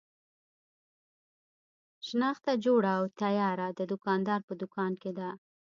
شنخته 2.07 2.51
جوړه 2.65 2.91
او 2.99 3.05
تیاره 3.21 3.67
د 3.79 3.81
دوکاندار 3.91 4.39
په 4.47 4.53
دوکان 4.61 4.91
کې 5.01 5.11
ده. 5.19 5.29